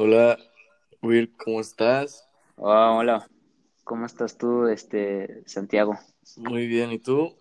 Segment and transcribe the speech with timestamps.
[0.00, 0.38] Hola,
[1.02, 2.24] Will, ¿cómo estás?
[2.54, 3.28] Hola, hola.
[3.82, 5.98] ¿Cómo estás tú, este, Santiago?
[6.36, 7.34] Muy bien, ¿y tú?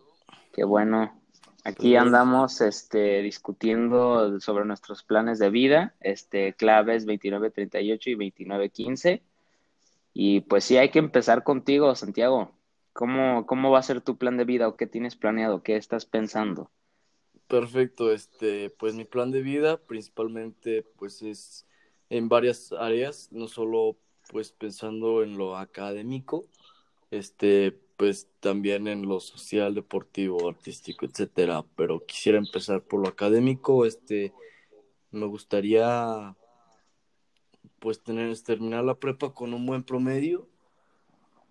[0.53, 1.21] Qué bueno.
[1.43, 8.13] Pues Aquí bueno, andamos, este, discutiendo sobre nuestros planes de vida, este, claves 2938 y
[8.13, 9.21] 2915.
[10.15, 12.53] Y pues sí, hay que empezar contigo, Santiago.
[12.91, 15.61] ¿Cómo, cómo va a ser tu plan de vida o qué tienes planeado?
[15.61, 16.71] ¿Qué estás pensando?
[17.47, 18.11] perfecto.
[18.11, 21.66] Este, pues mi plan de vida principalmente pues es
[22.09, 23.97] en varias áreas, no solo
[24.29, 26.45] pues pensando en lo académico,
[27.11, 33.85] este, pues también en lo social, deportivo, artístico, etcétera, pero quisiera empezar por lo académico,
[33.85, 34.33] este,
[35.11, 36.35] me gustaría
[37.79, 40.47] pues tener terminar la prepa con un buen promedio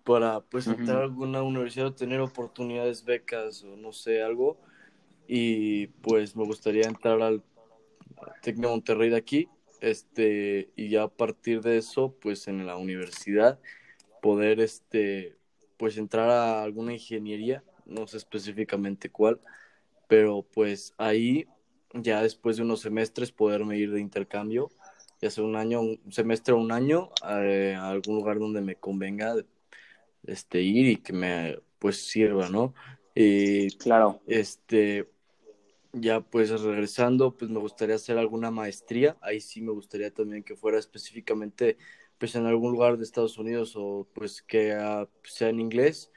[0.03, 4.57] para pues entrar a alguna universidad o tener oportunidades, becas o no sé, algo.
[5.27, 7.43] Y pues me gustaría entrar al
[8.41, 9.49] Tec de Monterrey de aquí,
[9.81, 13.59] este, y ya a partir de eso, pues en la universidad,
[14.21, 15.35] poder, este,
[15.77, 19.39] pues entrar a alguna ingeniería, no sé específicamente cuál,
[20.07, 21.47] pero pues ahí,
[21.93, 24.69] ya después de unos semestres, poderme ir de intercambio,
[25.21, 28.75] ya sea un año, un semestre o un año, eh, a algún lugar donde me
[28.75, 29.35] convenga
[30.25, 32.73] este, ir y que me pues sirva, ¿no?
[33.15, 34.21] Y Claro.
[34.27, 35.07] este,
[36.01, 40.55] ya pues regresando, pues me gustaría hacer alguna maestría, ahí sí me gustaría también que
[40.55, 41.77] fuera específicamente
[42.17, 46.11] pues en algún lugar de Estados Unidos o pues que uh, sea en inglés,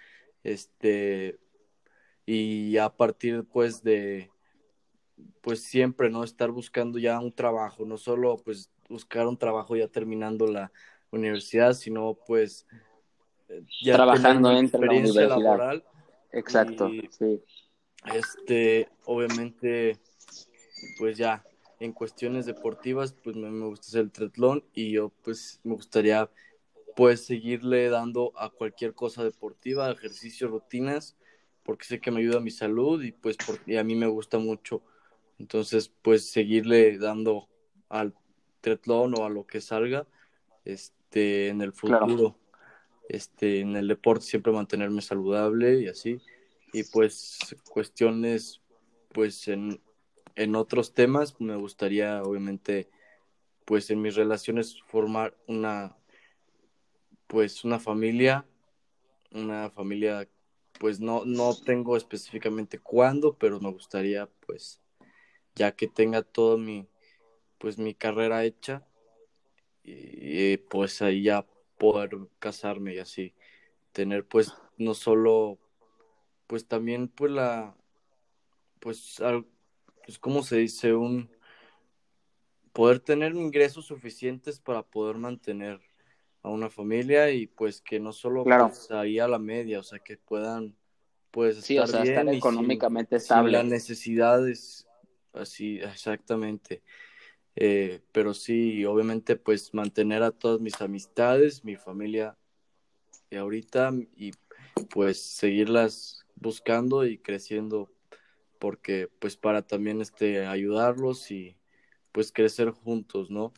[0.44, 1.38] este,
[2.26, 4.30] y a partir pues de
[5.42, 6.24] pues siempre, ¿no?
[6.24, 10.72] Estar buscando ya un trabajo, no solo pues buscar un trabajo ya terminando la
[11.10, 12.66] universidad, sino pues
[13.82, 15.28] ya tener Trabajando entre la universidad.
[15.28, 15.84] laboral
[16.32, 17.42] Exacto, y sí.
[18.04, 20.00] Este, obviamente,
[20.98, 21.44] pues ya
[21.78, 26.30] en cuestiones deportivas, pues me, me gusta hacer el triatlón y yo pues me gustaría
[26.96, 31.16] pues seguirle dando a cualquier cosa deportiva, ejercicio, rutinas,
[31.62, 34.38] porque sé que me ayuda a mi salud y pues porque a mí me gusta
[34.38, 34.82] mucho.
[35.38, 37.48] Entonces, pues seguirle dando
[37.88, 38.14] al
[38.60, 40.06] triatlón o a lo que salga
[40.64, 42.38] este en el Claro, futuro
[43.08, 46.20] este, en el deporte siempre mantenerme saludable y así.
[46.72, 48.60] Y pues cuestiones,
[49.12, 49.80] pues en,
[50.36, 52.88] en otros temas, me gustaría obviamente,
[53.64, 55.96] pues en mis relaciones formar una,
[57.26, 58.46] pues una familia,
[59.32, 60.28] una familia,
[60.78, 64.80] pues no, no tengo específicamente cuándo, pero me gustaría, pues,
[65.54, 66.88] ya que tenga todo mi,
[67.58, 68.86] pues mi carrera hecha,
[69.82, 71.46] y pues ahí ya
[71.78, 73.34] poder casarme y así,
[73.92, 75.58] tener pues no solo
[76.50, 77.76] pues también pues la,
[78.80, 79.46] pues, al-
[80.04, 81.30] pues cómo se dice, un
[82.72, 85.80] poder tener ingresos suficientes para poder mantener
[86.42, 88.66] a una familia y pues que no solo claro.
[88.66, 90.74] pues ahí a la media, o sea, que puedan
[91.30, 93.64] pues Sí, o sea, estar bien y económicamente sin las estable.
[93.64, 94.88] necesidades,
[95.32, 96.82] así, exactamente.
[97.54, 102.36] Eh, pero sí, obviamente pues mantener a todas mis amistades, mi familia
[103.30, 104.32] de ahorita y
[104.88, 107.90] pues seguirlas buscando y creciendo
[108.58, 111.56] porque pues para también este ayudarlos y
[112.12, 113.52] pues crecer juntos, ¿no?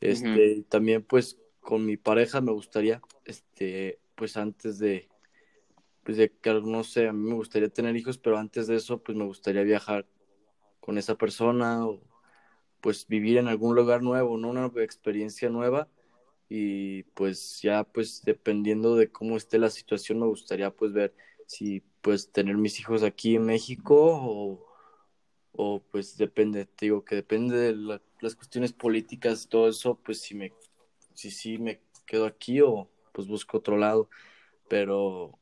[0.00, 5.08] Este, también pues con mi pareja me gustaría este pues antes de
[6.04, 9.02] pues de que no sé, a mí me gustaría tener hijos, pero antes de eso
[9.02, 10.06] pues me gustaría viajar
[10.80, 12.00] con esa persona o
[12.80, 14.50] pues vivir en algún lugar nuevo, ¿no?
[14.50, 15.88] Una experiencia nueva
[16.48, 21.14] y pues ya pues dependiendo de cómo esté la situación me gustaría pues ver
[21.46, 24.64] si pues tener mis hijos aquí en México o,
[25.52, 30.20] o pues depende, te digo que depende de la- las cuestiones políticas, todo eso, pues
[30.20, 30.52] si me,
[31.14, 34.08] si sí me quedo aquí o pues busco otro lado,
[34.68, 35.38] pero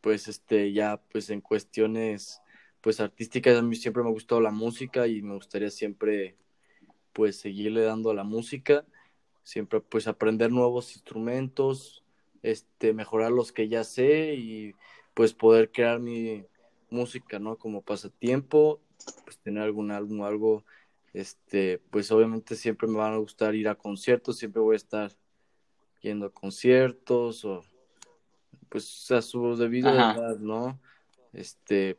[0.00, 2.40] pues este ya pues en cuestiones
[2.80, 6.36] pues artísticas a mí siempre me ha gustado la música y me gustaría siempre
[7.12, 8.84] pues seguirle dando a la música,
[9.42, 12.04] siempre pues aprender nuevos instrumentos,
[12.42, 14.74] este, mejorar los que ya sé y
[15.16, 16.44] pues poder crear mi
[16.90, 17.56] música, ¿no?
[17.56, 18.82] Como pasatiempo,
[19.24, 20.64] pues tener algún álbum o algo,
[21.14, 25.10] este, pues obviamente siempre me van a gustar ir a conciertos, siempre voy a estar
[26.02, 27.64] yendo a conciertos o
[28.68, 30.12] pues a su debido Ajá.
[30.12, 30.78] edad, ¿no?
[31.32, 31.96] Este,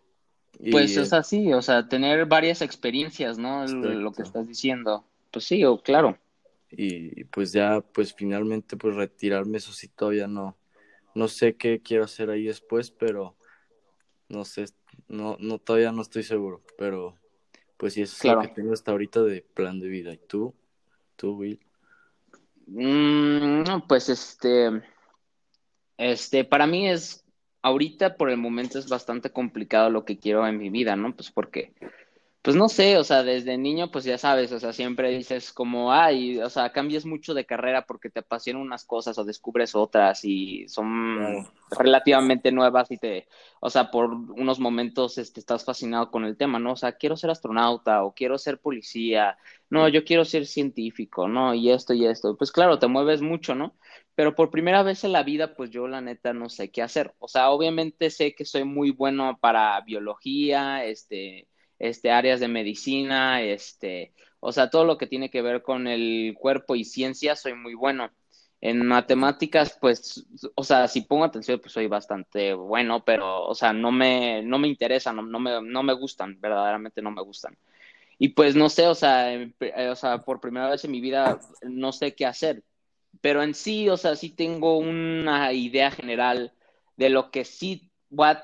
[0.69, 3.65] Pues, y o sea, sí, o sea, tener varias experiencias, ¿no?
[3.65, 5.03] Lo que estás diciendo.
[5.31, 6.19] Pues sí, o claro.
[6.69, 10.55] Y pues ya, pues finalmente, pues retirarme, eso sí, todavía no,
[11.17, 13.35] no sé qué quiero hacer ahí después, pero
[14.29, 14.65] no sé,
[15.07, 17.17] no, no, todavía no estoy seguro, pero
[17.77, 18.53] pues sí, eso es lo que Claro.
[18.53, 20.13] tengo hasta ahorita de plan de vida.
[20.13, 20.53] ¿Y tú?
[21.15, 21.59] ¿Tú, Will?
[22.67, 24.83] Mm, pues este,
[25.97, 27.25] este, para mí es,
[27.63, 31.15] ahorita por el momento es bastante complicado lo que quiero en mi vida, ¿no?
[31.15, 31.73] Pues porque
[32.47, 35.91] pues no sé, o sea, desde niño, pues ya sabes, o sea, siempre dices como,
[35.91, 40.23] ay, o sea, cambias mucho de carrera porque te apasionan unas cosas o descubres otras
[40.23, 43.27] y son relativamente nuevas y te,
[43.59, 46.71] o sea, por unos momentos este, estás fascinado con el tema, ¿no?
[46.71, 49.37] O sea, quiero ser astronauta o quiero ser policía,
[49.69, 51.53] no, yo quiero ser científico, ¿no?
[51.53, 53.75] Y esto y esto, pues claro, te mueves mucho, ¿no?
[54.15, 57.13] Pero por primera vez en la vida, pues yo la neta no sé qué hacer.
[57.19, 63.41] O sea, obviamente sé que soy muy bueno para biología, este este, áreas de medicina,
[63.41, 67.53] este, o sea, todo lo que tiene que ver con el cuerpo y ciencia, soy
[67.53, 68.11] muy bueno.
[68.59, 70.25] En matemáticas, pues,
[70.55, 74.57] o sea, si pongo atención, pues soy bastante bueno, pero, o sea, no me, no
[74.57, 77.55] me interesan, no, no, me, no me gustan, verdaderamente no me gustan.
[78.19, 79.53] Y pues no sé, o sea, eh,
[79.91, 82.63] o sea, por primera vez en mi vida no sé qué hacer,
[83.21, 86.53] pero en sí, o sea, sí tengo una idea general
[86.97, 87.86] de lo que sí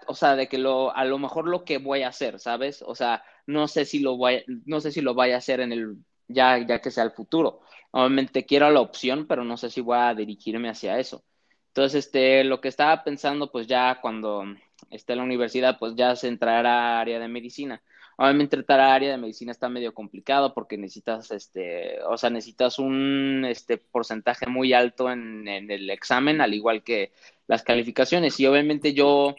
[0.07, 2.81] o sea, de que lo, a lo mejor lo que voy a hacer, ¿sabes?
[2.81, 5.71] O sea, no sé si lo voy, no sé si lo vaya a hacer en
[5.71, 7.62] el, ya, ya que sea el futuro.
[7.92, 11.24] Obviamente quiero la opción, pero no sé si voy a dirigirme hacia eso.
[11.68, 14.45] Entonces, este, lo que estaba pensando, pues ya cuando
[14.92, 17.81] esté en la universidad, pues ya se entrará a área de medicina.
[18.18, 22.77] Obviamente entrar a área de medicina está medio complicado porque necesitas, este, o sea, necesitas
[22.77, 27.12] un, este, porcentaje muy alto en, en el examen, al igual que
[27.48, 28.39] las calificaciones.
[28.39, 29.36] Y obviamente yo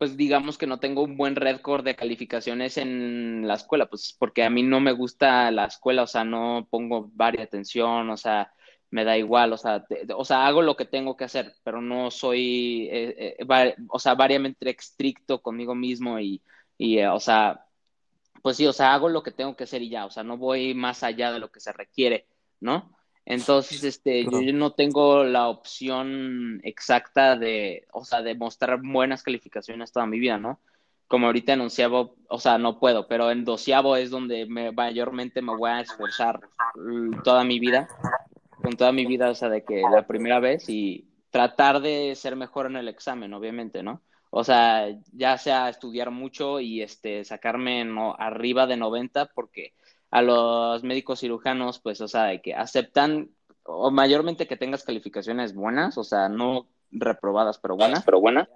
[0.00, 4.42] pues digamos que no tengo un buen récord de calificaciones en la escuela, pues porque
[4.44, 8.50] a mí no me gusta la escuela, o sea, no pongo varia atención, o sea,
[8.90, 9.84] me da igual, o sea,
[10.16, 14.14] o sea, hago lo que tengo que hacer, pero no soy, eh, eh, o sea,
[14.14, 16.42] variamente estricto conmigo mismo y,
[16.78, 17.66] y eh, o sea,
[18.42, 20.38] pues sí, o sea, hago lo que tengo que hacer y ya, o sea, no
[20.38, 22.26] voy más allá de lo que se requiere,
[22.60, 22.90] ¿no?
[23.30, 29.92] Entonces, este, yo no tengo la opción exacta de, o sea, de mostrar buenas calificaciones
[29.92, 30.58] toda mi vida, ¿no?
[31.06, 35.42] Como ahorita en onceavo, o sea, no puedo, pero en doceavo es donde me, mayormente
[35.42, 36.40] me voy a esforzar
[37.22, 37.86] toda mi vida,
[38.60, 42.34] con toda mi vida, o sea, de que la primera vez y tratar de ser
[42.34, 44.02] mejor en el examen, obviamente, ¿no?
[44.30, 49.74] O sea, ya sea estudiar mucho y este, sacarme no, arriba de 90, porque
[50.10, 53.30] a los médicos cirujanos, pues, o sea, de que aceptan
[53.64, 58.02] o mayormente que tengas calificaciones buenas, o sea, no reprobadas, pero buenas.
[58.04, 58.48] Pero buenas.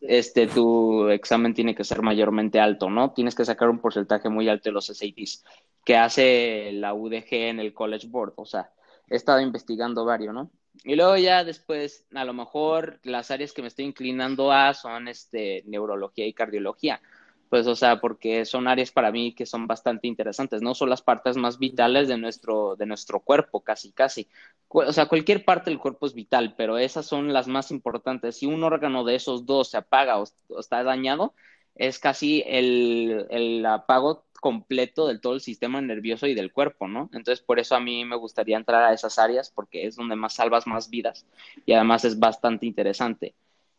[0.00, 3.12] Este, tu examen tiene que ser mayormente alto, ¿no?
[3.12, 5.44] Tienes que sacar un porcentaje muy alto de los SATs
[5.84, 8.70] que hace la UDG en el College Board, o sea,
[9.08, 10.50] he estado investigando varios, ¿no?
[10.84, 15.08] Y luego ya después, a lo mejor las áreas que me estoy inclinando a son
[15.08, 17.00] este, neurología y cardiología
[17.48, 21.02] pues, o sea, porque son áreas para mí que son bastante interesantes, no son las
[21.02, 24.28] partes más vitales de nuestro, de nuestro cuerpo, casi, casi.
[24.68, 28.36] O sea, cualquier parte del cuerpo es vital, pero esas son las más importantes.
[28.38, 30.24] Si un órgano de esos dos se apaga o,
[30.58, 31.34] está dañado,
[31.74, 37.10] es casi el, el apago completo del todo el sistema nervioso y del cuerpo, ¿no?
[37.12, 40.34] Entonces, por eso a mí me gustaría entrar a esas áreas, porque es donde más
[40.34, 41.26] salvas más vidas
[41.64, 43.34] y además es bastante interesante.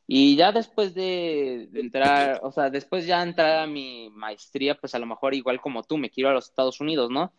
[0.08, 5.00] Y ya después de, entrar, o sea, después ya entrar a mi maestría, pues a
[5.00, 7.34] lo mejor igual como tú, me quiero a los Estados Unidos, ¿no?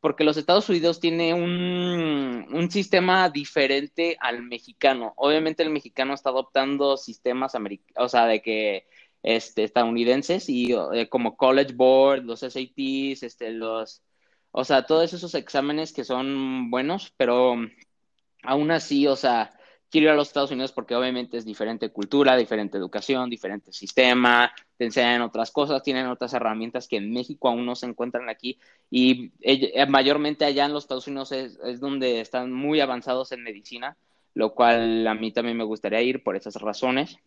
[0.00, 5.14] Porque los Estados Unidos tiene un, un sistema diferente al mexicano.
[5.16, 7.54] Obviamente el mexicano está adoptando sistemas
[7.96, 8.86] o sea, de que
[9.22, 14.02] este, estadounidenses y eh, como College Board, los SATs, este, los,
[14.52, 17.56] o sea, todos esos exámenes que son buenos, pero
[18.42, 19.52] aún así, o sea,
[19.90, 24.52] quiero ir a los Estados Unidos porque obviamente es diferente cultura, diferente educación, diferente sistema,
[24.76, 28.58] te enseñan otras cosas, tienen otras herramientas que en México aún no se encuentran aquí
[28.90, 33.96] y eh, mayormente allá en los Estados Unidos es, donde están muy avanzados en medicina,
[34.34, 37.18] lo cual a mí también me gustaría ir por esas razones.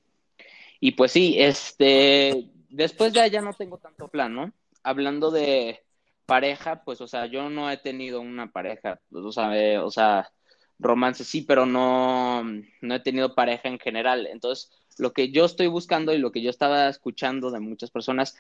[0.80, 4.52] Y pues sí, este, después de allá no tengo tanto plan, ¿no?
[4.84, 5.84] Hablando de
[6.26, 10.32] pareja, pues, o sea, yo no he tenido una pareja, o sea, o sea,
[10.80, 14.28] romance sí, pero no, no he tenido pareja en general.
[14.28, 18.36] Entonces, lo que yo estoy buscando y lo que yo estaba escuchando de muchas personas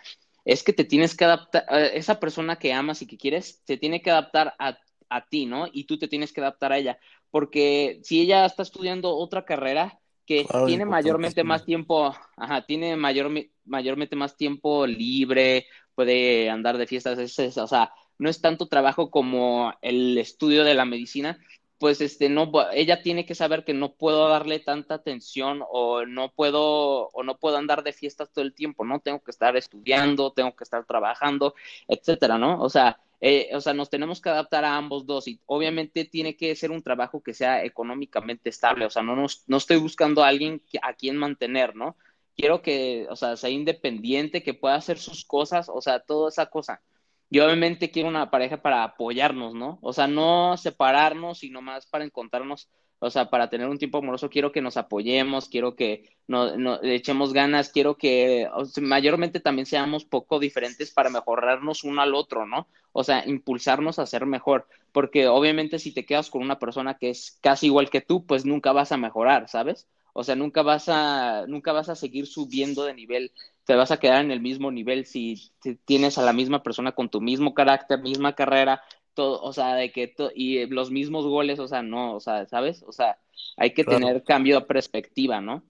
[0.45, 4.01] es que te tienes que adaptar, esa persona que amas y que quieres, se tiene
[4.01, 4.77] que adaptar a,
[5.09, 5.67] a ti, ¿no?
[5.71, 6.97] Y tú te tienes que adaptar a ella,
[7.31, 13.31] porque si ella está estudiando otra carrera que tiene mayormente más tiempo, ajá, tiene mayor,
[13.65, 19.73] mayormente más tiempo libre, puede andar de fiestas, o sea, no es tanto trabajo como
[19.81, 21.39] el estudio de la medicina,
[21.77, 26.31] pues este no ella tiene que saber que no puedo darle tanta atención o no
[26.31, 28.99] puedo o no puedo andar de fiestas todo el tiempo, ¿no?
[28.99, 31.55] Tengo que estar estudiando, tengo que estar trabajando,
[31.87, 32.61] etcétera, ¿no?
[32.61, 36.35] O sea, eh, o sea, nos tenemos que adaptar a ambos dos y obviamente tiene
[36.35, 40.27] que ser un trabajo que sea económicamente estable, o sea, no, no estoy buscando a
[40.27, 41.97] alguien a quien mantener, ¿no?
[42.35, 46.47] Quiero que, o sea, sea independiente, que pueda hacer sus cosas, o sea, toda esa
[46.47, 46.81] cosa.
[47.29, 49.79] Y obviamente quiero una pareja para apoyarnos, ¿no?
[49.81, 52.69] O sea, no separarnos, sino más para encontrarnos
[53.05, 56.81] o sea, para tener un tiempo amoroso quiero que nos apoyemos, quiero que no, no
[56.83, 58.47] echemos ganas, quiero que
[58.81, 62.69] mayormente también seamos poco diferentes para mejorarnos uno al otro, ¿no?
[62.93, 67.09] O sea, impulsarnos a ser mejor, porque obviamente si te quedas con una persona que
[67.09, 69.85] es casi igual que tú, pues nunca vas a mejorar, ¿sabes?
[70.13, 73.31] O sea, nunca vas a, nunca vas a seguir subiendo de nivel,
[73.65, 75.51] te vas a quedar en el mismo nivel si
[75.85, 78.81] tienes a la misma persona con tu mismo carácter, misma carrera,
[79.13, 82.83] todo, o sea, de que y los mismos goles, o sea, no, o sea, ¿sabes?
[82.87, 83.17] O sea,
[83.57, 85.63] hay que tener cambio de perspectiva, ¿no?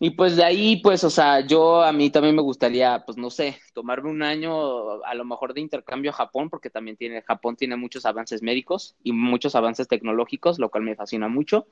[0.00, 3.30] Y pues de ahí, pues, o sea, yo a mí también me gustaría, pues, no
[3.30, 7.54] sé, tomarme un año a lo mejor de intercambio a Japón, porque también tiene, Japón
[7.54, 11.68] tiene muchos avances médicos y muchos avances tecnológicos, lo cual me fascina mucho.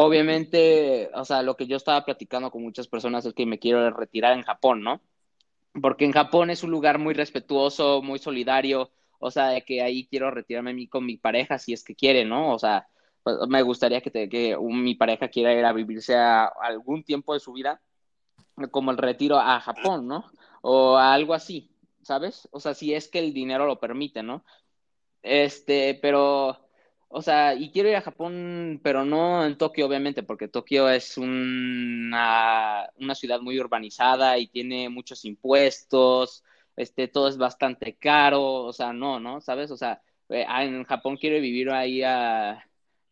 [0.00, 3.90] Obviamente, o sea, lo que yo estaba platicando con muchas personas es que me quiero
[3.90, 5.00] retirar en Japón, ¿no?
[5.82, 10.06] Porque en Japón es un lugar muy respetuoso, muy solidario, o sea, de que ahí
[10.06, 12.54] quiero retirarme a mí con mi pareja si es que quiere, ¿no?
[12.54, 12.86] O sea,
[13.24, 17.34] pues, me gustaría que, te, que mi pareja quiera ir a vivirse a algún tiempo
[17.34, 17.82] de su vida,
[18.70, 20.26] como el retiro a Japón, ¿no?
[20.62, 22.48] O algo así, ¿sabes?
[22.52, 24.44] O sea, si es que el dinero lo permite, ¿no?
[25.22, 26.67] Este, pero,
[27.08, 31.16] o sea, y quiero ir a Japón, pero no en Tokio, obviamente, porque Tokio es
[31.16, 36.44] una, una ciudad muy urbanizada y tiene muchos impuestos,
[36.76, 39.40] este, todo es bastante caro, o sea, no, ¿no?
[39.40, 39.70] ¿Sabes?
[39.70, 42.62] O sea, eh, ah, en Japón quiero vivir ahí a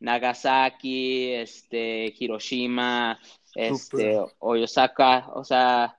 [0.00, 3.19] Nagasaki, este, Hiroshima,
[3.55, 5.99] este, Oyosaka, o sea,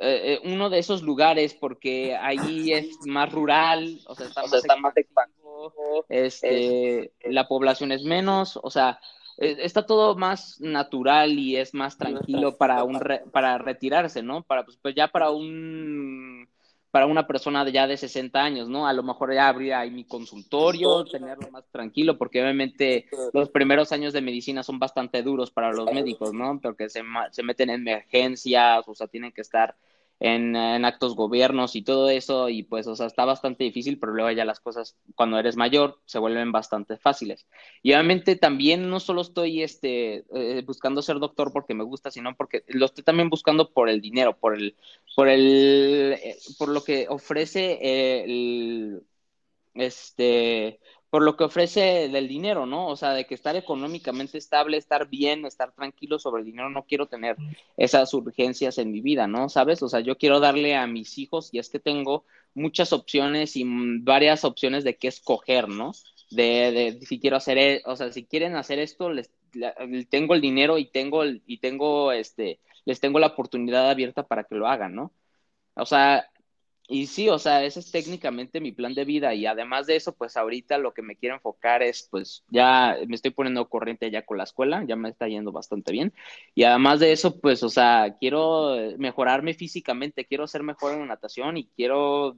[0.00, 4.96] eh, eh, uno de esos lugares porque ahí es más rural, o sea, está, más,
[4.96, 5.72] expandido,
[6.08, 9.00] este, la población es menos, o sea,
[9.38, 13.00] está todo más natural y es más tranquilo para un
[13.32, 14.42] para retirarse, ¿no?
[14.42, 16.48] Para pues, pues ya para un
[16.94, 18.86] para una persona ya de 60 años, ¿no?
[18.86, 23.90] A lo mejor ya abrir ahí mi consultorio, tenerlo más tranquilo, porque obviamente los primeros
[23.90, 26.60] años de medicina son bastante duros para los médicos, ¿no?
[26.62, 29.74] Porque se, se meten en emergencias, o sea, tienen que estar
[30.20, 34.30] en, actos gobiernos y todo eso, y pues, o sea, está bastante difícil, pero luego
[34.30, 37.46] ya las cosas, cuando eres mayor, se vuelven bastante fáciles.
[37.82, 42.34] Y obviamente también no solo estoy este, eh, buscando ser doctor porque me gusta, sino
[42.36, 44.76] porque lo estoy también buscando por el dinero, por el,
[45.14, 49.02] por el, eh, por lo que ofrece el,
[49.74, 50.80] este,
[51.14, 52.88] por lo que ofrece del dinero, ¿no?
[52.88, 56.86] O sea, de que estar económicamente estable, estar bien, estar tranquilo sobre el dinero, no
[56.86, 57.36] quiero tener
[57.76, 59.48] esas urgencias en mi vida, ¿no?
[59.48, 59.80] ¿Sabes?
[59.84, 63.62] O sea, yo quiero darle a mis hijos, y es que tengo muchas opciones y
[64.00, 65.92] varias opciones de qué escoger, ¿no?
[66.32, 69.30] De, de si quiero hacer, e, o sea, si quieren hacer esto, les,
[70.10, 74.56] tengo el dinero y tengo, y tengo, este, les tengo la oportunidad abierta para que
[74.56, 75.12] lo hagan, ¿no?
[75.76, 76.28] O sea,
[76.86, 80.14] y sí, o sea, ese es técnicamente mi plan de vida y además de eso,
[80.14, 84.26] pues ahorita lo que me quiero enfocar es, pues ya me estoy poniendo corriente ya
[84.26, 86.12] con la escuela, ya me está yendo bastante bien
[86.54, 91.56] y además de eso, pues, o sea, quiero mejorarme físicamente, quiero ser mejor en natación
[91.56, 92.36] y quiero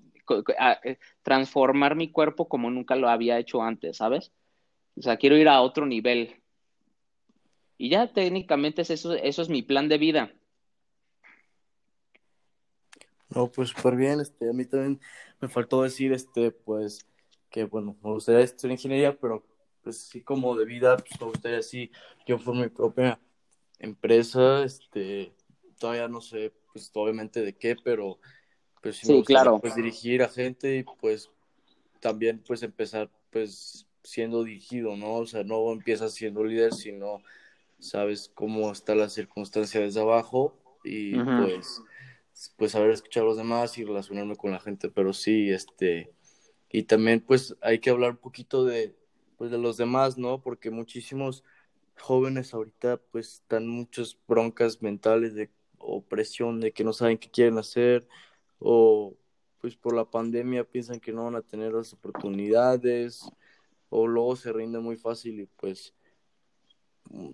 [0.85, 4.33] eh, transformar mi cuerpo como nunca lo había hecho antes, ¿sabes?
[4.97, 6.43] O sea, quiero ir a otro nivel.
[7.79, 10.33] Y ya técnicamente es eso, eso es mi plan de vida.
[13.37, 14.99] No, pues súper bien, este, a mí también
[15.43, 17.07] me faltó decir, este, pues,
[17.51, 19.45] que bueno, me gustaría estudiar ingeniería, pero
[19.83, 21.91] pues sí como de vida, pues me gustaría así,
[22.27, 23.21] yo por mi propia
[23.79, 25.35] empresa, este,
[25.79, 28.19] todavía no sé, pues obviamente de qué, pero
[28.81, 29.59] pues sí, me claro.
[29.61, 31.31] pues dirigir a gente y pues
[32.01, 35.17] también pues empezar pues siendo dirigido, ¿no?
[35.17, 37.23] O sea, no empiezas siendo líder, sino
[37.79, 41.83] sabes cómo está la circunstancia desde abajo y pues
[42.57, 46.13] pues saber escuchar a los demás y relacionarme con la gente, pero sí, este,
[46.71, 48.95] y también pues hay que hablar un poquito de,
[49.37, 50.43] pues de los demás, ¿no?
[50.43, 51.45] Porque muchísimos
[51.99, 57.59] jóvenes ahorita pues están muchas broncas mentales de opresión de que no saben qué quieren
[57.59, 58.07] hacer
[58.59, 59.15] o
[59.61, 63.29] pues por la pandemia piensan que no van a tener las oportunidades
[63.89, 65.95] o luego se rinden muy fácil y pues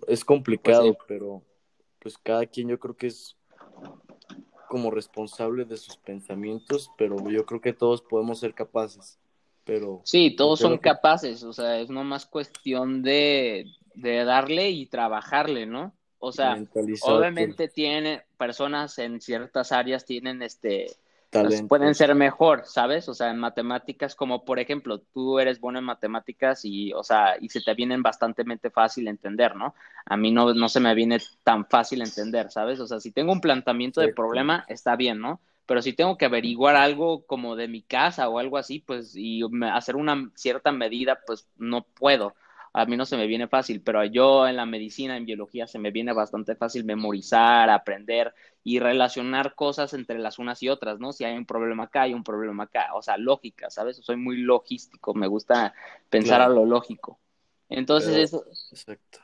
[0.07, 1.43] es complicado, pues pero
[1.99, 3.35] pues cada quien yo creo que es
[4.73, 9.19] como responsable de sus pensamientos, pero yo creo que todos podemos ser capaces.
[9.65, 15.67] Pero sí, todos son capaces, o sea, es nomás cuestión de, de darle y trabajarle,
[15.67, 15.93] ¿no?
[16.17, 16.57] O sea,
[17.03, 20.87] obviamente tiene personas en ciertas áreas tienen este
[21.33, 21.67] talentos.
[21.67, 23.09] pueden ser mejor, ¿sabes?
[23.09, 27.35] O sea, en matemáticas, como por ejemplo, tú eres bueno en matemáticas y, o sea,
[27.41, 29.75] y se te vienen bastante fácil entender, ¿no?
[30.05, 32.79] A mí no, no se me viene tan fácil entender, ¿sabes?
[32.79, 35.41] O sea, si tengo un planteamiento de problema, está bien, ¿no?
[35.65, 39.41] Pero si tengo que averiguar algo como de mi casa o algo así, pues, y
[39.73, 42.35] hacer una cierta medida, pues no puedo
[42.73, 45.77] a mí no se me viene fácil, pero yo en la medicina, en biología, se
[45.77, 48.33] me viene bastante fácil memorizar, aprender
[48.63, 51.11] y relacionar cosas entre las unas y otras, ¿no?
[51.11, 53.97] Si hay un problema acá, hay un problema acá, o sea, lógica, ¿sabes?
[53.97, 55.73] Soy muy logístico, me gusta
[56.09, 57.19] pensar a lo lógico.
[57.69, 58.45] Entonces, eso...
[58.71, 59.19] Exacto.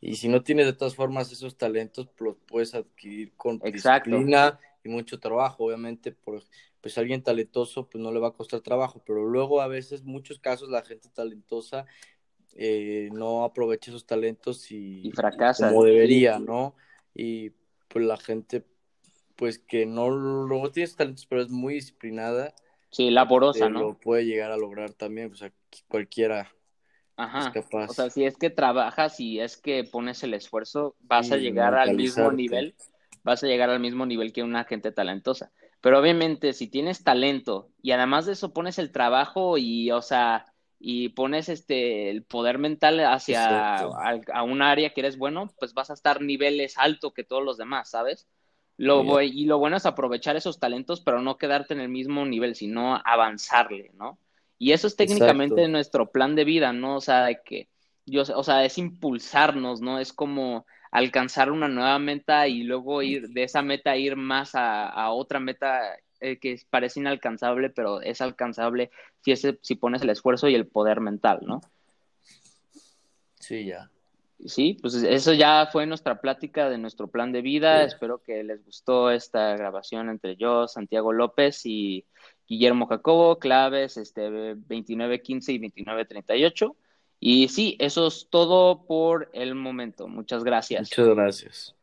[0.00, 4.88] Y si no tienes de todas formas esos talentos, los puedes adquirir con disciplina y
[4.88, 6.42] mucho trabajo, obviamente, por,
[6.80, 10.40] pues alguien talentoso pues no le va a costar trabajo, pero luego a veces, muchos
[10.40, 11.86] casos, la gente talentosa
[12.56, 16.74] eh, no aprovecha sus talentos y, fracasa como debería, ¿no?
[17.14, 17.50] Y
[17.88, 18.64] pues la gente,
[19.42, 20.08] pues que no,
[20.46, 22.54] no tiene talentos, pero es muy disciplinada.
[22.90, 23.80] Sí, laborosa, ¿no?
[23.80, 25.52] Lo puede llegar a lograr también, o sea,
[25.88, 26.52] cualquiera
[27.16, 27.40] Ajá.
[27.40, 27.90] es capaz.
[27.90, 31.74] O sea, si es que trabajas y es que pones el esfuerzo, vas a llegar
[31.74, 32.76] al mismo nivel,
[33.24, 35.50] vas a llegar al mismo nivel que una gente talentosa.
[35.80, 40.46] Pero obviamente, si tienes talento y además de eso pones el trabajo y, o sea,
[40.78, 45.90] y pones este el poder mental hacia a, un área que eres bueno, pues vas
[45.90, 48.28] a estar niveles alto que todos los demás, ¿sabes?
[48.78, 52.54] Lo, y lo bueno es aprovechar esos talentos, pero no quedarte en el mismo nivel,
[52.54, 54.18] sino avanzarle, ¿no?
[54.58, 56.96] Y eso es técnicamente nuestro plan de vida, ¿no?
[56.96, 57.68] O sea, de que
[58.06, 59.98] yo, o sea, es impulsarnos, ¿no?
[59.98, 64.88] Es como alcanzar una nueva meta y luego ir de esa meta ir más a,
[64.88, 70.10] a otra meta eh, que parece inalcanzable, pero es alcanzable si, ese, si pones el
[70.10, 71.60] esfuerzo y el poder mental, ¿no?
[73.40, 73.90] Sí, ya.
[74.44, 77.84] Sí, pues eso ya fue nuestra plática de nuestro plan de vida.
[77.84, 82.04] Espero que les gustó esta grabación entre yo, Santiago López y
[82.48, 86.76] Guillermo Jacobo, claves este 2915 y 2938.
[87.20, 90.08] Y sí, eso es todo por el momento.
[90.08, 90.90] Muchas gracias.
[90.90, 91.76] Muchas gracias.